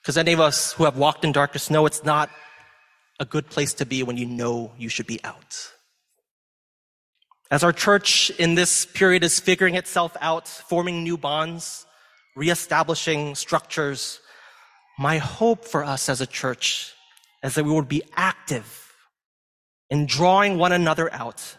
[0.00, 2.30] Because any of us who have walked in darkness know it's not
[3.20, 5.70] a good place to be when you know you should be out.
[7.50, 11.86] As our church in this period is figuring itself out, forming new bonds,
[12.34, 14.20] reestablishing structures,
[14.98, 16.92] my hope for us as a church
[17.42, 18.94] is that we would be active
[19.90, 21.58] in drawing one another out,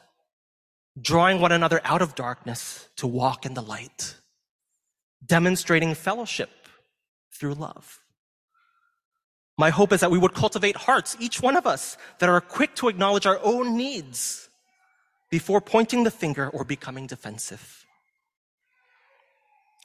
[0.99, 4.15] drawing one another out of darkness to walk in the light,
[5.25, 6.49] demonstrating fellowship
[7.31, 7.99] through love.
[9.57, 12.75] My hope is that we would cultivate hearts, each one of us, that are quick
[12.75, 14.49] to acknowledge our own needs
[15.29, 17.85] before pointing the finger or becoming defensive.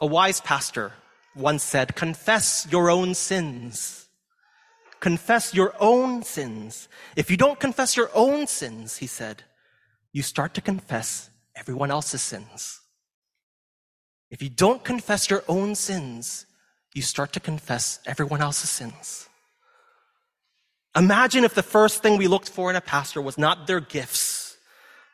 [0.01, 0.93] A wise pastor
[1.35, 4.09] once said, confess your own sins.
[5.01, 6.89] Confess your own sins.
[7.17, 9.45] If you don't confess your own sins, he said,
[10.13, 12.81] you start to confess everyone else's sins.
[14.31, 16.47] If you don't confess your own sins,
[16.95, 19.29] you start to confess everyone else's sins.
[20.97, 24.38] Imagine if the first thing we looked for in a pastor was not their gifts,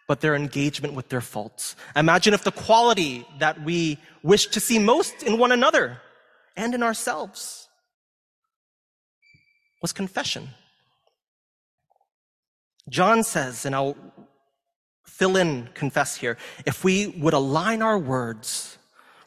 [0.07, 1.77] but their engagement with their faults.
[1.97, 6.01] Imagine if the quality that we wish to see most in one another
[6.57, 7.69] and in ourselves
[9.81, 10.51] was confession.
[12.89, 13.97] John says, and I'll
[15.05, 16.37] fill in confess here,
[16.67, 18.79] if we would align our words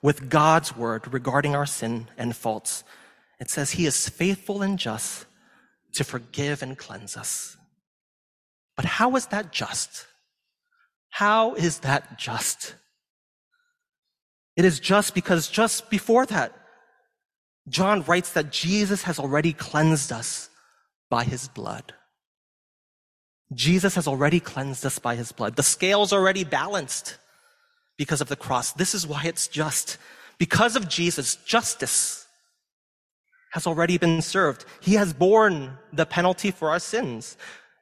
[0.01, 2.84] with God's word regarding our sin and faults,
[3.39, 5.25] it says he is faithful and just
[5.93, 7.57] to forgive and cleanse us.
[8.75, 10.05] But how is that just?
[11.10, 12.76] How is that just?
[14.55, 16.53] It is just because just before that,
[17.70, 20.49] John writes that Jesus has already cleansed us
[21.10, 21.93] by his blood.
[23.53, 25.55] Jesus has already cleansed us by his blood.
[25.55, 27.18] The scale's already balanced
[27.97, 28.74] because of the cross.
[28.74, 29.97] This is why it's just.
[30.38, 32.26] Because of Jesus, justice
[33.51, 34.66] has already been served.
[34.82, 37.38] He has borne the penalty for our sins.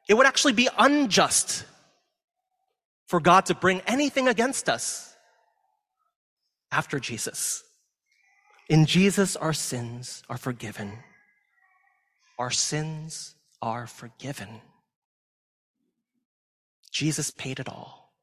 [0.07, 1.65] It would actually be unjust
[3.07, 5.15] for God to bring anything against us
[6.71, 7.63] after Jesus.
[8.67, 10.91] In Jesus, our sins are forgiven.
[12.39, 14.61] Our sins are forgiven.
[16.91, 18.13] Jesus paid it all.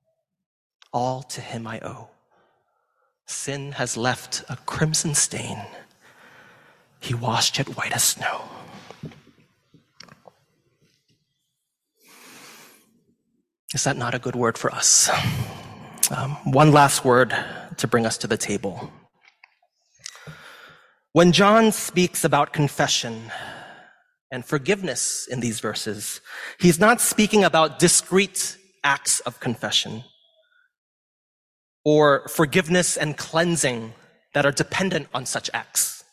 [0.92, 2.10] All to him I owe.
[3.26, 5.58] Sin has left a crimson stain.
[7.00, 8.42] He washed it white as snow.
[13.74, 15.08] Is that not a good word for us?
[16.14, 17.34] Um, one last word
[17.78, 18.90] to bring us to the table.
[21.12, 23.32] When John speaks about confession
[24.30, 26.20] and forgiveness in these verses,
[26.58, 30.04] he's not speaking about discrete acts of confession
[31.82, 33.94] or forgiveness and cleansing
[34.34, 36.04] that are dependent on such acts.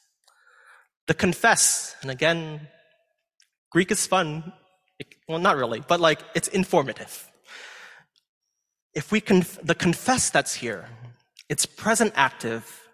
[1.07, 2.70] The confess, and again,
[3.72, 4.53] Greek is fun.
[5.28, 7.28] Well, not really, but like it's informative.
[8.94, 10.90] If we conf- the confess that's here,
[11.48, 12.88] it's present active.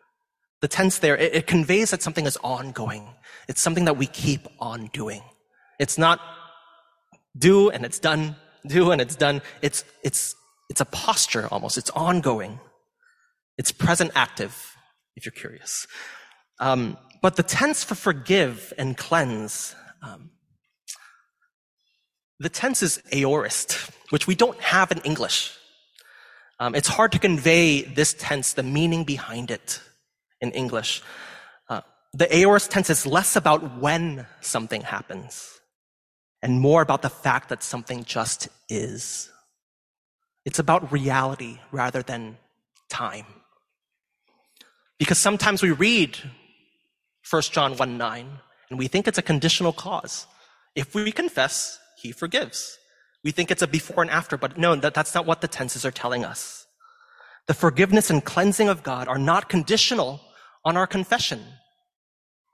[0.62, 3.08] The tense there, it, it conveys that something is ongoing.
[3.48, 5.22] It's something that we keep on doing.
[5.80, 6.20] It's not
[7.38, 8.36] do and it's done,
[8.66, 9.42] do and it's done.
[9.62, 10.36] It's, it's,
[10.70, 11.78] it's a posture almost.
[11.78, 12.60] It's ongoing.
[13.58, 14.76] It's present active,
[15.16, 15.88] if you're curious.
[16.60, 20.32] Um, but the tense for forgive and cleanse, um,
[22.40, 25.58] the tense is aorist, which we don't have in English.
[26.60, 29.82] Um, it's hard to convey this tense, the meaning behind it
[30.40, 31.02] in English.
[31.70, 31.82] Uh,
[32.14, 35.60] the aorist tense is less about when something happens
[36.42, 39.30] and more about the fact that something just is.
[40.46, 42.38] It's about reality rather than
[42.90, 43.26] time.
[44.98, 46.18] Because sometimes we read
[47.30, 48.30] 1 John 1 9
[48.70, 50.28] and we think it's a conditional clause.
[50.76, 52.78] If we confess, he forgives.
[53.26, 55.84] We think it's a before and after, but no, that, that's not what the tenses
[55.84, 56.68] are telling us.
[57.48, 60.22] The forgiveness and cleansing of God are not conditional
[60.64, 61.44] on our confession.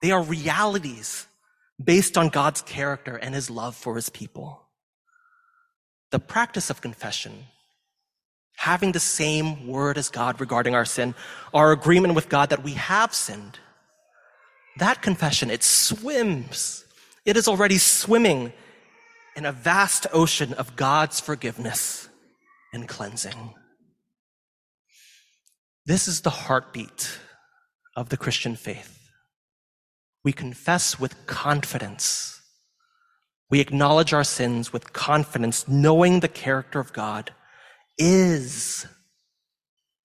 [0.02, 1.28] They are realities
[1.84, 4.62] based on God's character and his love for his people.
[6.12, 7.46] The practice of confession
[8.56, 11.16] having the same word as God regarding our sin,
[11.54, 13.60] our agreement with God that we have sinned.
[14.78, 16.86] That confession, it swims.
[17.26, 18.54] It is already swimming
[19.42, 22.08] in a vast ocean of God's forgiveness
[22.74, 23.56] and cleansing.
[25.84, 27.18] This is the heartbeat
[27.96, 29.10] of the Christian faith.
[30.24, 32.40] We confess with confidence.
[33.50, 37.34] We acknowledge our sins with confidence, knowing the character of God
[37.98, 38.86] is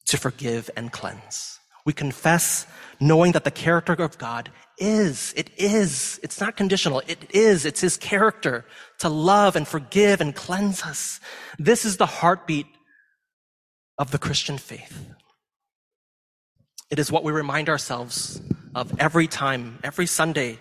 [0.06, 1.58] to forgive and cleanse.
[1.86, 2.66] We confess
[3.00, 7.80] knowing that the character of God is, it is, it's not conditional, it is, it's
[7.80, 8.64] his character
[8.98, 11.20] to love and forgive and cleanse us.
[11.58, 12.66] This is the heartbeat
[13.98, 15.14] of the Christian faith.
[16.90, 18.40] It is what we remind ourselves
[18.74, 20.58] of every time, every Sunday,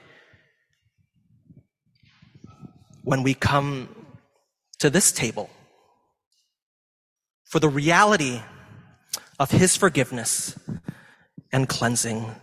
[3.03, 3.89] when we come
[4.79, 5.49] to this table
[7.43, 8.41] for the reality
[9.39, 10.57] of his forgiveness
[11.55, 12.35] and cleansing.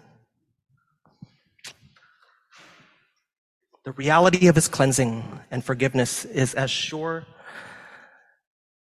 [3.85, 7.27] The reality of his cleansing and forgiveness is as sure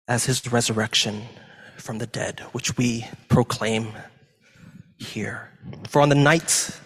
[0.07, 1.21] as his resurrection
[1.75, 3.91] from the dead, which we proclaim
[4.97, 5.51] here.
[5.89, 6.79] For on the night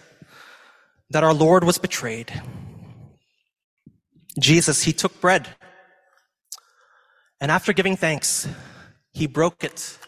[1.10, 2.32] that our Lord was betrayed,
[4.40, 5.46] Jesus, he took bread.
[7.40, 8.48] And after giving thanks,
[9.12, 9.98] he broke it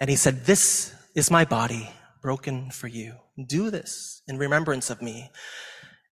[0.00, 1.90] and he said, This is my body
[2.24, 3.12] broken for you.
[3.46, 5.30] Do this in remembrance of me.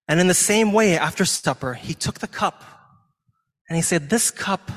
[0.07, 2.63] And in the same way, after supper, he took the cup
[3.67, 4.69] and he said, This cup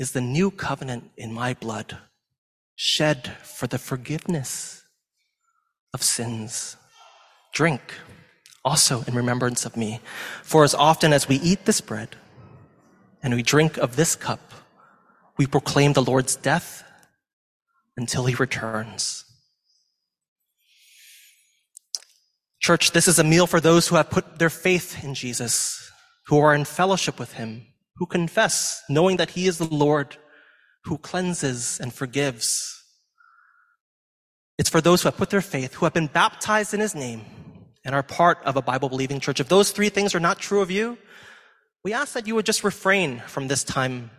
[0.00, 1.96] is the new covenant in my blood,
[2.74, 4.82] shed for the forgiveness
[5.94, 6.76] of sins.
[7.54, 7.94] Drink
[8.64, 10.00] also in remembrance of me.
[10.42, 12.16] For as often as we eat this bread
[13.22, 14.40] and we drink of this cup,
[15.36, 16.82] we proclaim the Lord's death
[17.96, 19.24] until he returns.
[22.62, 25.90] Church, this is a meal for those who have put their faith in Jesus,
[26.26, 30.16] who are in fellowship with him, who confess, knowing that he is the Lord
[30.84, 32.80] who cleanses and forgives.
[34.58, 37.24] It's for those who have put their faith, who have been baptized in his name,
[37.84, 39.40] and are part of a Bible believing church.
[39.40, 40.98] If those three things are not true of you,
[41.84, 44.10] we ask that you would just refrain from this time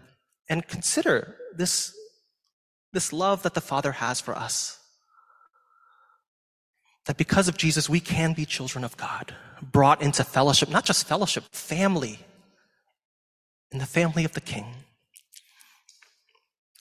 [0.50, 1.96] and consider this,
[2.92, 4.80] this love that the Father has for us.
[7.06, 11.08] That because of Jesus, we can be children of God, brought into fellowship, not just
[11.08, 12.20] fellowship, family,
[13.72, 14.66] in the family of the King.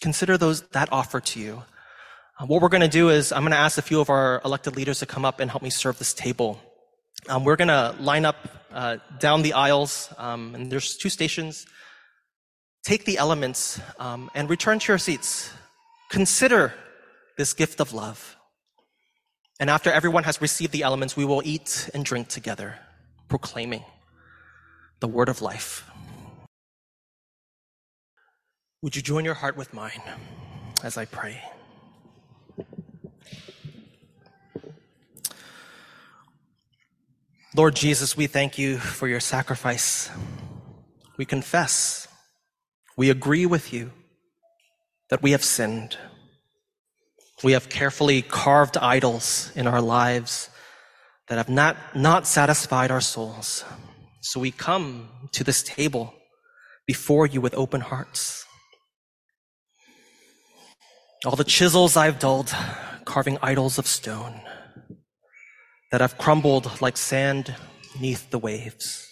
[0.00, 1.62] consider those that offer to you.
[2.38, 4.42] Uh, what we're going to do is I'm going to ask a few of our
[4.44, 6.60] elected leaders to come up and help me serve this table.
[7.28, 8.36] Um, we're going to line up
[8.72, 11.66] uh, down the aisles, um, and there's two stations.
[12.82, 15.52] Take the elements um, and return to your seats.
[16.10, 16.74] Consider
[17.38, 18.36] this gift of love.
[19.60, 22.78] And after everyone has received the elements, we will eat and drink together,
[23.28, 23.84] proclaiming
[25.00, 25.88] the word of life.
[28.82, 30.02] Would you join your heart with mine
[30.82, 31.40] as I pray?
[37.54, 40.10] Lord Jesus, we thank you for your sacrifice.
[41.18, 42.08] We confess,
[42.96, 43.92] we agree with you
[45.10, 45.98] that we have sinned.
[47.42, 50.48] We have carefully carved idols in our lives
[51.28, 53.64] that have not, not satisfied our souls.
[54.20, 56.14] So we come to this table
[56.86, 58.44] before you with open hearts.
[61.24, 62.54] All the chisels I've dulled,
[63.04, 64.40] carving idols of stone
[65.90, 67.54] that have crumbled like sand
[68.00, 69.08] neath the waves.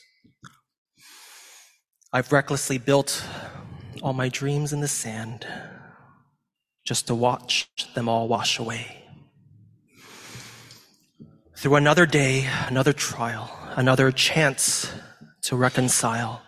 [2.13, 3.25] I've recklessly built
[4.03, 5.47] all my dreams in the sand
[6.91, 8.85] just to watch them all wash away.
[11.57, 14.93] Through another day, another trial, another chance
[15.43, 16.43] to reconcile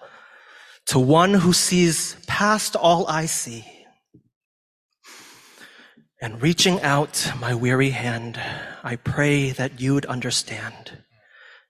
[0.87, 3.65] to one who sees past all I see
[6.21, 8.37] and reaching out my weary hand,
[8.83, 11.05] I pray that you'd understand.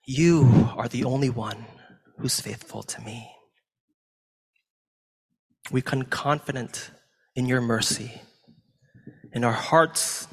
[0.07, 1.67] You are the only one
[2.17, 3.31] who's faithful to me.
[5.71, 6.91] We can confident
[7.37, 8.23] in your mercy.
[9.33, 10.29] In our hearts,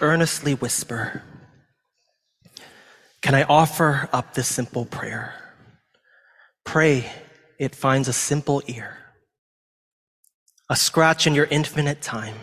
[0.00, 1.22] earnestly whisper,
[3.22, 5.34] Can I offer up this simple prayer?
[6.64, 7.10] Pray
[7.58, 8.98] it finds a simple ear
[10.68, 12.34] a scratch in your infinite time,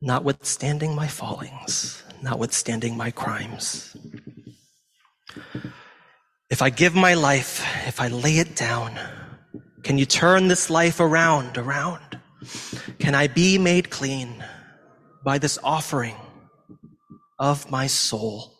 [0.00, 3.96] notwithstanding my fallings, notwithstanding my crimes.
[6.50, 8.98] If I give my life, if I lay it down,
[9.84, 12.20] can you turn this life around, around?
[12.98, 14.44] Can I be made clean
[15.24, 16.16] by this offering
[17.38, 18.54] of my soul?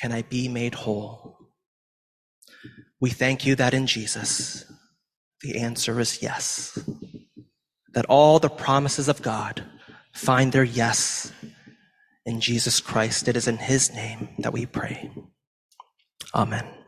[0.00, 1.38] Can I be made whole?
[3.00, 4.64] We thank you that in Jesus,
[5.42, 6.78] the answer is yes.
[7.92, 9.62] That all the promises of God
[10.12, 11.32] find their yes
[12.24, 13.28] in Jesus Christ.
[13.28, 15.10] It is in His name that we pray.
[16.34, 16.83] Amen.